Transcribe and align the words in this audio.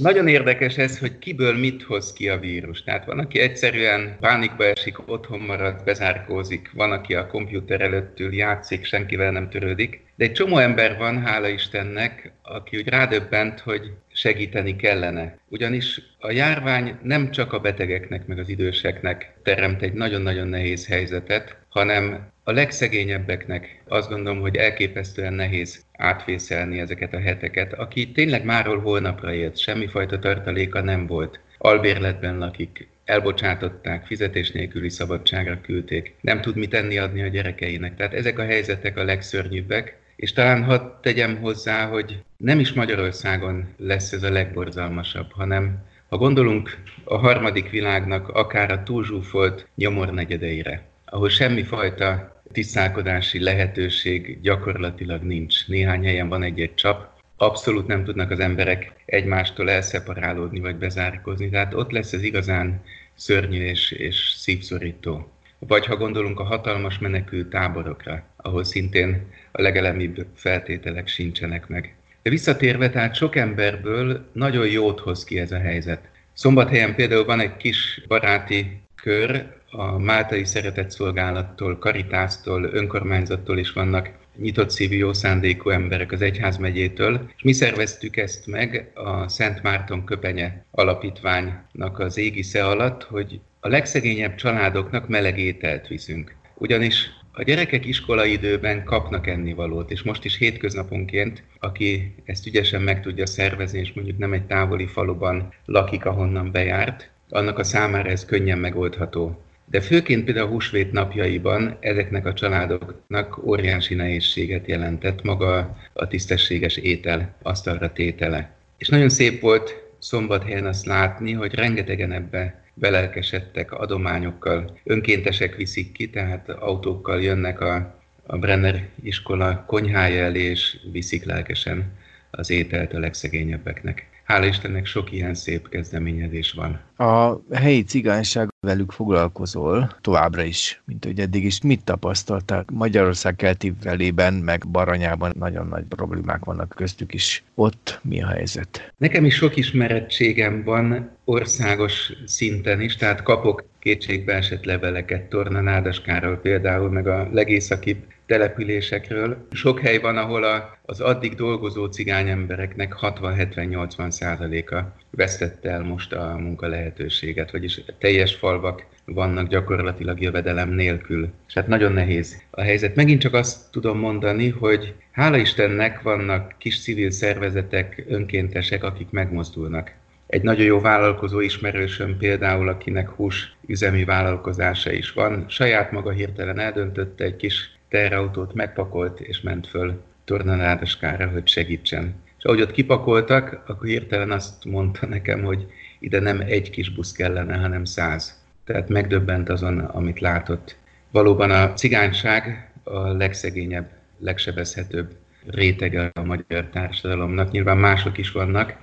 Nagyon 0.00 0.28
érdekes 0.28 0.76
ez, 0.76 0.98
hogy 0.98 1.18
kiből 1.18 1.58
mit 1.58 1.82
hoz 1.82 2.12
ki 2.12 2.28
a 2.28 2.38
vírus. 2.38 2.82
Tehát 2.82 3.04
van, 3.04 3.18
aki 3.18 3.38
egyszerűen 3.38 4.16
pánikba 4.20 4.64
esik, 4.64 5.08
otthon 5.08 5.40
marad, 5.40 5.84
bezárkózik, 5.84 6.70
van, 6.74 6.92
aki 6.92 7.14
a 7.14 7.26
kompjúter 7.26 7.80
előtt 7.80 8.20
ül, 8.20 8.34
játszik, 8.34 8.84
senkivel 8.84 9.30
nem 9.30 9.48
törődik. 9.48 10.02
De 10.16 10.24
egy 10.24 10.32
csomó 10.32 10.58
ember 10.58 10.96
van, 10.98 11.22
hála 11.22 11.48
Istennek, 11.48 12.32
aki 12.42 12.76
úgy 12.76 12.88
rádöbbent, 12.88 13.60
hogy 13.60 13.92
segíteni 14.12 14.76
kellene. 14.76 15.38
Ugyanis 15.48 16.00
a 16.18 16.30
járvány 16.30 16.98
nem 17.02 17.30
csak 17.30 17.52
a 17.52 17.60
betegeknek, 17.60 18.26
meg 18.26 18.38
az 18.38 18.48
időseknek 18.48 19.32
teremt 19.42 19.82
egy 19.82 19.92
nagyon-nagyon 19.92 20.48
nehéz 20.48 20.86
helyzetet, 20.86 21.56
hanem 21.68 22.30
a 22.50 22.52
legszegényebbeknek 22.52 23.82
azt 23.88 24.08
gondolom, 24.08 24.40
hogy 24.40 24.56
elképesztően 24.56 25.32
nehéz 25.32 25.84
átvészelni 25.92 26.80
ezeket 26.80 27.14
a 27.14 27.20
heteket, 27.20 27.72
aki 27.72 28.12
tényleg 28.12 28.44
máról 28.44 28.80
holnapra 28.80 29.32
élt, 29.32 29.58
semmifajta 29.58 30.18
tartaléka 30.18 30.80
nem 30.80 31.06
volt, 31.06 31.40
albérletben 31.58 32.38
lakik, 32.38 32.88
elbocsátották, 33.04 34.06
fizetés 34.06 34.50
nélküli 34.50 34.88
szabadságra 34.88 35.60
küldték, 35.60 36.14
nem 36.20 36.40
tud 36.40 36.56
mit 36.56 36.74
enni 36.74 36.98
adni 36.98 37.22
a 37.22 37.28
gyerekeinek. 37.28 37.96
Tehát 37.96 38.14
ezek 38.14 38.38
a 38.38 38.44
helyzetek 38.44 38.96
a 38.96 39.04
legszörnyűbbek, 39.04 39.96
és 40.16 40.32
talán 40.32 40.64
hadd 40.64 40.82
tegyem 41.02 41.36
hozzá, 41.36 41.86
hogy 41.86 42.22
nem 42.36 42.60
is 42.60 42.72
Magyarországon 42.72 43.74
lesz 43.76 44.12
ez 44.12 44.22
a 44.22 44.30
legborzalmasabb, 44.30 45.32
hanem 45.32 45.88
ha 46.08 46.16
gondolunk 46.16 46.78
a 47.04 47.16
harmadik 47.16 47.70
világnak 47.70 48.28
akár 48.28 48.70
a 48.70 48.82
túlzsúfolt 48.82 49.66
nyomornegyedeire, 49.74 50.88
ahol 51.04 51.28
semmifajta 51.28 52.39
tisztálkodási 52.52 53.42
lehetőség 53.42 54.40
gyakorlatilag 54.40 55.22
nincs. 55.22 55.68
Néhány 55.68 56.04
helyen 56.04 56.28
van 56.28 56.42
egy-egy 56.42 56.74
csap, 56.74 57.08
abszolút 57.36 57.86
nem 57.86 58.04
tudnak 58.04 58.30
az 58.30 58.40
emberek 58.40 58.92
egymástól 59.04 59.70
elszeparálódni 59.70 60.60
vagy 60.60 60.76
bezárkozni, 60.76 61.48
tehát 61.48 61.74
ott 61.74 61.90
lesz 61.90 62.12
ez 62.12 62.22
igazán 62.22 62.82
szörnyű 63.14 63.62
és, 63.62 63.90
és 63.90 64.34
szívszorító. 64.36 65.30
Vagy 65.58 65.86
ha 65.86 65.96
gondolunk 65.96 66.40
a 66.40 66.44
hatalmas 66.44 66.98
menekült 66.98 67.50
táborokra, 67.50 68.22
ahol 68.36 68.64
szintén 68.64 69.26
a 69.52 69.62
legelemibb 69.62 70.26
feltételek 70.34 71.08
sincsenek 71.08 71.68
meg. 71.68 71.94
De 72.22 72.30
visszatérve, 72.30 72.90
tehát 72.90 73.14
sok 73.14 73.36
emberből 73.36 74.30
nagyon 74.32 74.66
jót 74.66 75.00
hoz 75.00 75.24
ki 75.24 75.38
ez 75.38 75.52
a 75.52 75.58
helyzet. 75.58 76.08
Szombathelyen 76.32 76.94
például 76.94 77.24
van 77.24 77.40
egy 77.40 77.56
kis 77.56 78.02
baráti 78.08 78.80
kör, 79.02 79.58
a 79.70 79.98
Máltai 79.98 80.44
Szeretetszolgálattól, 80.44 81.78
Karitásztól, 81.78 82.64
önkormányzattól 82.64 83.58
is 83.58 83.72
vannak 83.72 84.10
nyitott 84.36 84.70
szívű, 84.70 84.96
jó 84.96 85.12
szándékú 85.12 85.70
emberek 85.70 86.12
az 86.12 86.22
Egyházmegyétől, 86.22 87.30
és 87.36 87.42
mi 87.42 87.52
szerveztük 87.52 88.16
ezt 88.16 88.46
meg 88.46 88.90
a 88.94 89.28
Szent 89.28 89.62
Márton 89.62 90.04
Köpenye 90.04 90.64
Alapítványnak 90.70 91.98
az 91.98 92.18
égisze 92.18 92.66
alatt, 92.66 93.02
hogy 93.02 93.40
a 93.60 93.68
legszegényebb 93.68 94.34
családoknak 94.34 95.08
meleg 95.08 95.38
ételt 95.38 95.86
viszünk. 95.86 96.34
Ugyanis 96.54 97.08
a 97.32 97.42
gyerekek 97.42 97.86
iskolaidőben 97.86 98.84
kapnak 98.84 99.26
ennivalót, 99.26 99.90
és 99.90 100.02
most 100.02 100.24
is 100.24 100.36
hétköznaponként, 100.36 101.42
aki 101.58 102.14
ezt 102.24 102.46
ügyesen 102.46 102.82
meg 102.82 103.02
tudja 103.02 103.26
szervezni, 103.26 103.78
és 103.78 103.92
mondjuk 103.92 104.18
nem 104.18 104.32
egy 104.32 104.46
távoli 104.46 104.86
faluban 104.86 105.52
lakik, 105.64 106.04
ahonnan 106.04 106.50
bejárt, 106.50 107.10
annak 107.30 107.58
a 107.58 107.64
számára 107.64 108.10
ez 108.10 108.24
könnyen 108.24 108.58
megoldható. 108.58 109.42
De 109.64 109.80
főként 109.80 110.24
például 110.24 110.46
a 110.46 110.50
húsvét 110.50 110.92
napjaiban 110.92 111.76
ezeknek 111.80 112.26
a 112.26 112.32
családoknak 112.32 113.46
óriási 113.46 113.94
nehézséget 113.94 114.66
jelentett 114.66 115.22
maga 115.22 115.76
a 115.92 116.06
tisztességes 116.06 116.76
étel 116.76 117.34
asztalra 117.42 117.92
tétele. 117.92 118.54
És 118.78 118.88
nagyon 118.88 119.08
szép 119.08 119.40
volt 119.40 119.82
szombathelyen 119.98 120.66
azt 120.66 120.86
látni, 120.86 121.32
hogy 121.32 121.54
rengetegen 121.54 122.12
ebbe 122.12 122.64
belelkesedtek 122.74 123.72
adományokkal. 123.72 124.78
Önkéntesek 124.84 125.56
viszik 125.56 125.92
ki, 125.92 126.10
tehát 126.10 126.48
autókkal 126.48 127.22
jönnek 127.22 127.60
a, 127.60 127.94
a 128.26 128.38
Brenner 128.38 128.88
iskola 129.02 129.64
konyhája 129.66 130.24
elé, 130.24 130.42
és 130.42 130.76
viszik 130.92 131.24
lelkesen 131.24 131.92
az 132.30 132.50
ételt 132.50 132.92
a 132.92 132.98
legszegényebbeknek. 132.98 134.08
Hála 134.24 134.46
Istennek 134.46 134.86
sok 134.86 135.12
ilyen 135.12 135.34
szép 135.34 135.68
kezdeményezés 135.68 136.52
van. 136.52 136.80
A 137.00 137.40
helyi 137.52 137.82
cigányság 137.82 138.48
velük 138.60 138.92
foglalkozol 138.92 139.96
továbbra 140.00 140.42
is, 140.42 140.82
mint 140.84 141.04
hogy 141.04 141.18
eddig 141.20 141.44
is. 141.44 141.62
Mit 141.62 141.84
tapasztaltál? 141.84 142.64
Magyarország 142.72 143.36
kelti 143.36 143.72
velében, 143.82 144.34
meg 144.34 144.68
Baranyában 144.68 145.32
nagyon 145.38 145.66
nagy 145.66 145.84
problémák 145.84 146.44
vannak 146.44 146.72
köztük 146.76 147.14
is. 147.14 147.42
Ott 147.54 148.00
mi 148.02 148.22
a 148.22 148.26
helyzet? 148.26 148.92
Nekem 148.96 149.24
is 149.24 149.34
sok 149.34 149.56
ismerettségem 149.56 150.64
van 150.64 151.10
országos 151.24 152.12
szinten 152.26 152.80
is, 152.80 152.96
tehát 152.96 153.22
kapok 153.22 153.64
kétségbe 153.78 154.34
esett 154.34 154.64
leveleket 154.64 155.28
Torna 155.28 155.60
Nádaskáról 155.60 156.36
például, 156.36 156.90
meg 156.90 157.06
a 157.06 157.28
legészakibb 157.32 157.98
településekről. 158.30 159.46
Sok 159.50 159.80
hely 159.80 159.98
van, 159.98 160.16
ahol 160.16 160.44
a, 160.44 160.78
az 160.82 161.00
addig 161.00 161.34
dolgozó 161.34 161.86
cigány 161.86 162.28
embereknek 162.28 162.94
60-70-80 163.00 164.10
százaléka 164.10 164.94
vesztette 165.10 165.70
el 165.70 165.82
most 165.82 166.12
a 166.12 166.36
munka 166.38 166.66
lehetőséget, 166.90 167.50
vagyis 167.50 167.80
teljes 167.98 168.34
falvak 168.34 168.86
vannak 169.04 169.48
gyakorlatilag 169.48 170.20
jövedelem 170.20 170.70
nélkül. 170.70 171.28
És 171.48 171.54
hát 171.54 171.66
nagyon 171.66 171.92
nehéz 171.92 172.42
a 172.50 172.60
helyzet. 172.60 172.94
Megint 172.94 173.20
csak 173.20 173.34
azt 173.34 173.70
tudom 173.70 173.98
mondani, 173.98 174.48
hogy 174.48 174.94
hála 175.10 175.36
Istennek 175.36 176.02
vannak 176.02 176.54
kis 176.58 176.82
civil 176.82 177.10
szervezetek, 177.10 178.04
önkéntesek, 178.08 178.84
akik 178.84 179.10
megmozdulnak. 179.10 179.92
Egy 180.26 180.42
nagyon 180.42 180.64
jó 180.64 180.80
vállalkozó 180.80 181.40
ismerősöm 181.40 182.16
például, 182.16 182.68
akinek 182.68 183.08
hús 183.08 183.54
üzemi 183.66 184.04
vállalkozása 184.04 184.92
is 184.92 185.12
van, 185.12 185.44
saját 185.48 185.92
maga 185.92 186.10
hirtelen 186.10 186.58
eldöntötte, 186.58 187.24
egy 187.24 187.36
kis 187.36 187.78
teherautót 187.88 188.54
megpakolt 188.54 189.20
és 189.20 189.40
ment 189.40 189.66
föl 189.66 190.02
tornanádaskára, 190.24 191.28
hogy 191.28 191.48
segítsen. 191.48 192.14
És 192.40 192.46
ahogy 192.46 192.60
ott 192.60 192.70
kipakoltak, 192.70 193.62
akkor 193.66 193.86
hirtelen 193.86 194.30
azt 194.30 194.64
mondta 194.64 195.06
nekem, 195.06 195.42
hogy 195.42 195.66
ide 195.98 196.20
nem 196.20 196.40
egy 196.40 196.70
kis 196.70 196.90
busz 196.90 197.12
kellene, 197.12 197.56
hanem 197.56 197.84
száz. 197.84 198.44
Tehát 198.64 198.88
megdöbbent 198.88 199.48
azon, 199.48 199.78
amit 199.78 200.20
látott. 200.20 200.76
Valóban 201.10 201.50
a 201.50 201.72
cigányság 201.72 202.70
a 202.82 202.98
legszegényebb, 202.98 203.90
legsebezhetőbb 204.18 205.16
rétege 205.46 206.10
a 206.14 206.22
magyar 206.22 206.64
társadalomnak. 206.64 207.50
Nyilván 207.50 207.78
mások 207.78 208.18
is 208.18 208.30
vannak, 208.30 208.74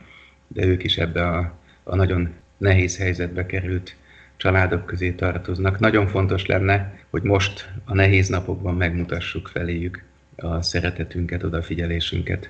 de 0.47 0.65
ők 0.65 0.83
is 0.83 0.97
ebbe 0.97 1.27
a, 1.27 1.57
a 1.83 1.95
nagyon 1.95 2.33
nehéz 2.57 2.97
helyzetbe 2.97 3.45
került 3.45 3.95
családok 4.35 4.85
közé 4.85 5.11
tartoznak. 5.11 5.79
Nagyon 5.79 6.07
fontos 6.07 6.45
lenne, 6.45 6.99
hogy 7.09 7.23
most 7.23 7.69
a 7.85 7.93
nehéz 7.93 8.27
napokban 8.27 8.75
megmutassuk 8.75 9.47
feléjük 9.47 10.03
a 10.35 10.61
szeretetünket, 10.61 11.43
odafigyelésünket. 11.43 12.49